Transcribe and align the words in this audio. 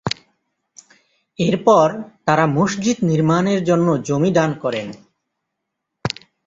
এরপর, 1.39 1.87
তারা 2.25 2.45
মসজিদ 2.57 2.97
নির্মাণের 3.03 3.59
জন্য 3.63 3.87
জমি 4.07 4.31
দান 4.31 4.51
করেন। 4.53 4.87